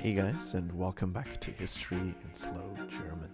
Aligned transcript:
Hey 0.00 0.14
guys, 0.14 0.54
and 0.54 0.72
welcome 0.78 1.12
back 1.12 1.40
to 1.40 1.50
History 1.50 1.98
in 1.98 2.32
Slow 2.32 2.72
German. 2.88 3.30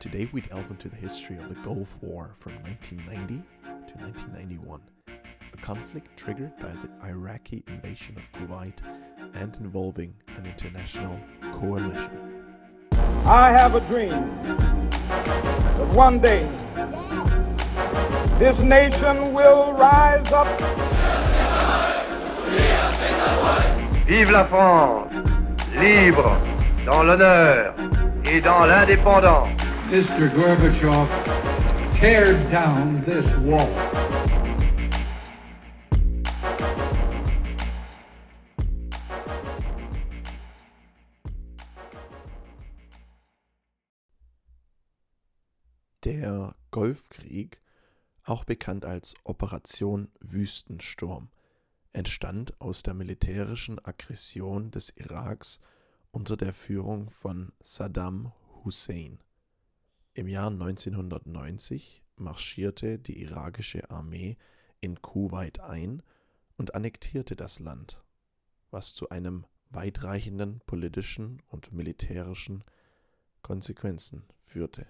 Today 0.00 0.28
we 0.32 0.40
delve 0.40 0.68
into 0.68 0.88
the 0.88 0.96
history 0.96 1.36
of 1.36 1.48
the 1.48 1.54
Gulf 1.62 1.96
War 2.00 2.34
from 2.40 2.54
1990 2.64 3.40
to 3.62 3.98
1991, 4.02 4.80
a 5.06 5.56
conflict 5.58 6.08
triggered 6.16 6.56
by 6.56 6.70
the 6.70 6.90
Iraqi 7.06 7.62
invasion 7.68 8.16
of 8.16 8.24
Kuwait 8.32 8.74
and 9.34 9.54
involving 9.60 10.12
an 10.36 10.44
international 10.44 11.20
coalition. 11.52 12.42
I 13.26 13.52
have 13.52 13.76
a 13.76 13.80
dream 13.88 14.90
that 14.90 15.94
one 15.94 16.18
day 16.18 16.42
this 18.40 18.64
nation 18.64 19.32
will 19.32 19.72
rise 19.74 20.32
up. 20.32 20.48
Vive 24.04 24.30
la 24.32 24.44
France, 24.44 25.31
libre, 25.82 26.36
dans 26.86 27.02
l'honneur 27.02 27.74
et 28.30 28.40
dans 28.40 28.66
l'indépendance. 28.66 29.48
Mr. 29.90 30.28
Gorbachev, 30.32 31.08
tear 31.90 32.34
down 32.50 33.02
this 33.04 33.26
wall. 33.38 33.68
Der 46.04 46.54
Golfkrieg, 46.70 47.60
auch 48.24 48.44
bekannt 48.44 48.84
als 48.84 49.14
Operation 49.24 50.08
Wüstensturm, 50.20 51.28
entstand 51.92 52.58
aus 52.60 52.84
der 52.84 52.94
militärischen 52.94 53.84
Aggression 53.84 54.70
des 54.70 54.90
Iraks 54.96 55.58
unter 56.12 56.36
der 56.36 56.52
Führung 56.52 57.10
von 57.10 57.52
Saddam 57.60 58.32
Hussein. 58.64 59.18
Im 60.12 60.28
Jahr 60.28 60.50
1990 60.50 62.02
marschierte 62.16 62.98
die 62.98 63.22
irakische 63.22 63.90
Armee 63.90 64.36
in 64.82 65.00
Kuwait 65.00 65.60
ein 65.60 66.02
und 66.58 66.74
annektierte 66.74 67.34
das 67.34 67.58
Land, 67.60 68.04
was 68.70 68.94
zu 68.94 69.08
einem 69.08 69.46
weitreichenden 69.70 70.60
politischen 70.66 71.40
und 71.48 71.72
militärischen 71.72 72.62
Konsequenzen 73.40 74.24
führte. 74.44 74.86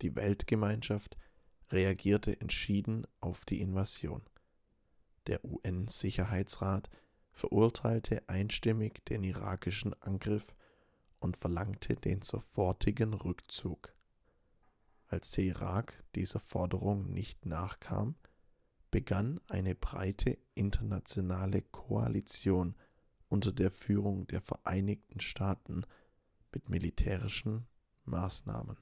Die 0.00 0.16
Weltgemeinschaft 0.16 1.18
reagierte 1.70 2.40
entschieden 2.40 3.06
auf 3.20 3.44
die 3.44 3.60
Invasion. 3.60 4.22
Der 5.26 5.44
UN-Sicherheitsrat 5.44 6.88
verurteilte 7.36 8.26
einstimmig 8.30 9.04
den 9.04 9.22
irakischen 9.22 9.94
Angriff 10.02 10.56
und 11.20 11.36
verlangte 11.36 11.94
den 11.94 12.22
sofortigen 12.22 13.12
Rückzug. 13.12 13.94
Als 15.06 15.30
der 15.30 15.44
Irak 15.44 16.02
dieser 16.14 16.40
Forderung 16.40 17.12
nicht 17.12 17.44
nachkam, 17.44 18.16
begann 18.90 19.38
eine 19.48 19.74
breite 19.74 20.38
internationale 20.54 21.60
Koalition 21.60 22.74
unter 23.28 23.52
der 23.52 23.70
Führung 23.70 24.26
der 24.28 24.40
Vereinigten 24.40 25.20
Staaten 25.20 25.84
mit 26.52 26.70
militärischen 26.70 27.66
Maßnahmen. 28.04 28.78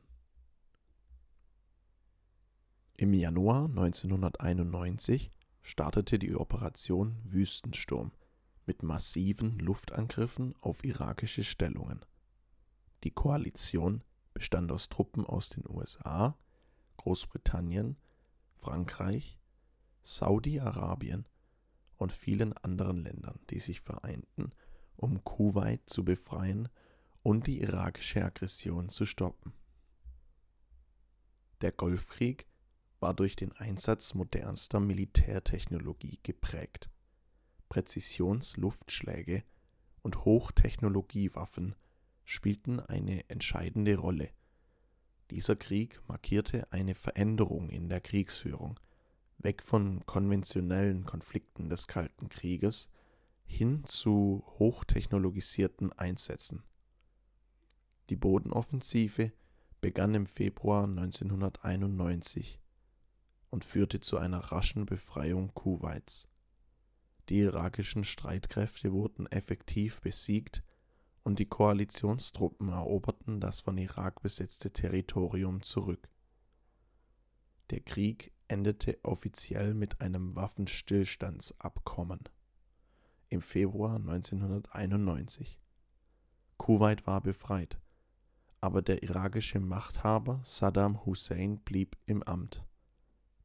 Im 2.97 3.13
Januar 3.15 3.65
1991 3.65 5.33
startete 5.63 6.21
die 6.21 6.37
Operation 6.37 7.17
Wüstensturm 7.25 8.13
mit 8.67 8.83
massiven 8.83 9.59
Luftangriffen 9.59 10.55
auf 10.61 10.85
irakische 10.85 11.45
Stellungen. 11.45 12.05
Die 13.05 13.11
Koalition 13.11 14.03
bestand 14.33 14.73
aus 14.73 14.89
Truppen 14.89 15.27
aus 15.27 15.51
den 15.51 15.65
USA, 15.69 16.37
Großbritannien, 16.97 17.97
Frankreich, 18.57 19.39
Saudi-Arabien 20.03 21.27
und 21.97 22.13
vielen 22.13 22.53
anderen 22.55 22.99
Ländern, 22.99 23.39
die 23.51 23.59
sich 23.59 23.81
vereinten, 23.81 24.53
um 24.97 25.23
Kuwait 25.25 25.89
zu 25.89 26.05
befreien 26.05 26.69
und 27.23 27.47
die 27.47 27.61
irakische 27.61 28.25
Aggression 28.25 28.89
zu 28.89 29.07
stoppen. 29.07 29.53
Der 31.61 31.73
Golfkrieg 31.73 32.47
war 33.01 33.15
durch 33.15 33.37
den 33.37 33.53
Einsatz 33.53 34.15
modernster 34.15 34.81
Militärtechnologie 34.81 36.19
geprägt. 36.23 36.91
Präzisionsluftschläge 37.69 39.45
und 40.03 40.25
Hochtechnologiewaffen 40.25 41.75
spielten 42.25 42.81
eine 42.81 43.29
entscheidende 43.29 43.97
Rolle. 43.97 44.31
Dieser 45.31 45.57
Krieg 45.57 46.01
markierte 46.07 46.71
eine 46.73 46.95
Veränderung 46.95 47.71
in 47.71 47.89
der 47.89 48.01
Kriegsführung, 48.01 48.79
weg 49.39 49.63
von 49.63 50.05
konventionellen 50.07 51.05
Konflikten 51.05 51.69
des 51.69 51.87
Kalten 51.87 52.29
Krieges 52.29 52.89
hin 53.47 53.85
zu 53.85 54.45
hochtechnologisierten 54.59 55.93
Einsätzen. 55.93 56.63
Die 58.11 58.17
Bodenoffensive 58.17 59.33
begann 59.81 60.15
im 60.15 60.27
Februar 60.27 60.85
1991 60.85 62.59
und 63.51 63.65
führte 63.65 64.01
zu 64.01 64.19
einer 64.19 64.39
raschen 64.39 64.87
Befreiung 64.87 65.53
Kuwaits. 65.55 66.29
Die 67.29 67.39
irakischen 67.39 68.05
Streitkräfte 68.05 68.93
wurden 68.93 69.27
effektiv 69.27 70.01
besiegt 70.01 70.63
und 71.23 71.39
die 71.39 71.47
Koalitionstruppen 71.47 72.69
eroberten 72.69 73.41
das 73.41 73.61
von 73.61 73.79
Irak 73.79 74.21
besetzte 74.23 74.73
Territorium 74.73 75.63
zurück. 75.63 76.09
Der 77.71 77.81
Krieg 77.81 78.31
endete 78.47 78.99
offiziell 79.03 79.73
mit 79.73 80.03
einem 80.03 80.37
Waffenstillstandsabkommen 80.37 82.21
im 83.31 83.41
Februar 83.41 83.97
1991. 83.97 85.59
Kuwait 86.59 87.07
war 87.07 87.23
befreit, 87.23 87.81
aber 88.61 88.83
der 88.83 89.03
irakische 89.03 89.61
Machthaber 89.61 90.41
Saddam 90.45 91.05
Hussein 91.07 91.59
blieb 91.59 91.97
im 92.05 92.23
Amt. 92.23 92.65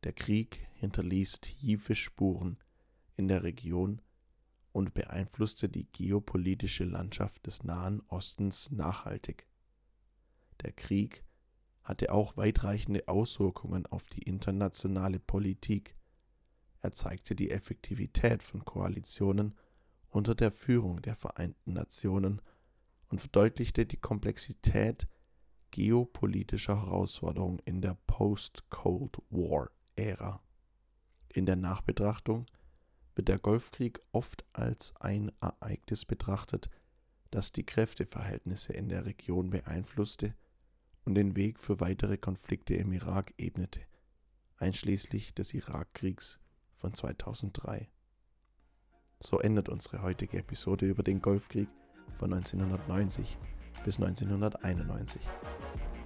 Der 0.03 0.13
Krieg 0.13 0.67
hinterließ 0.75 1.39
tiefe 1.41 1.95
Spuren 1.95 2.57
in 3.19 3.27
der 3.27 3.43
Region 3.43 4.01
und 4.71 4.93
beeinflusste 4.93 5.67
die 5.67 5.91
geopolitische 5.91 6.85
Landschaft 6.85 7.45
des 7.45 7.65
Nahen 7.65 8.01
Ostens 8.07 8.71
nachhaltig. 8.71 9.45
Der 10.61 10.71
Krieg 10.71 11.25
hatte 11.83 12.13
auch 12.13 12.37
weitreichende 12.37 13.09
Auswirkungen 13.09 13.85
auf 13.87 14.07
die 14.07 14.21
internationale 14.21 15.19
Politik. 15.19 15.97
Er 16.81 16.93
zeigte 16.93 17.35
die 17.35 17.51
Effektivität 17.51 18.41
von 18.41 18.63
Koalitionen 18.63 19.53
unter 20.07 20.33
der 20.33 20.51
Führung 20.51 21.01
der 21.01 21.17
Vereinten 21.17 21.73
Nationen 21.73 22.41
und 23.09 23.19
verdeutlichte 23.19 23.85
die 23.85 23.97
Komplexität 23.97 25.09
geopolitischer 25.71 26.85
Herausforderungen 26.85 27.59
in 27.65 27.81
der 27.81 27.97
Post-Cold 28.07 29.17
War. 29.29 29.71
Ära. 29.97 30.41
In 31.27 31.45
der 31.45 31.57
Nachbetrachtung 31.57 32.45
wird 33.19 33.27
der 33.27 33.37
Golfkrieg 33.37 33.99
oft 34.13 34.45
als 34.53 34.95
ein 35.01 35.33
Ereignis 35.41 36.05
betrachtet, 36.05 36.69
das 37.31 37.51
die 37.51 37.65
Kräfteverhältnisse 37.65 38.71
in 38.71 38.87
der 38.87 39.05
Region 39.05 39.49
beeinflusste 39.49 40.35
und 41.03 41.15
den 41.15 41.35
Weg 41.35 41.59
für 41.59 41.81
weitere 41.81 42.17
Konflikte 42.17 42.75
im 42.75 42.93
Irak 42.93 43.33
ebnete, 43.37 43.81
einschließlich 44.55 45.33
des 45.33 45.53
Irakkriegs 45.53 46.39
von 46.77 46.93
2003. 46.93 47.89
So 49.19 49.39
endet 49.39 49.67
unsere 49.67 50.01
heutige 50.01 50.37
Episode 50.37 50.85
über 50.85 51.03
den 51.03 51.21
Golfkrieg 51.21 51.67
von 52.19 52.31
1990 52.31 53.37
bis 53.83 53.97
1991. 53.97 55.21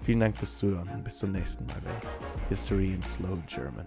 Vielen 0.02 0.20
Dank 0.20 0.36
fürs 0.36 0.58
Zuhören 0.58 0.90
und 0.90 1.04
bis 1.04 1.20
zum 1.20 1.32
nächsten 1.32 1.68
Mal 1.68 1.80
bei 1.82 2.50
History 2.50 2.96
in 2.96 3.04
Slow 3.04 3.40
German. 3.46 3.86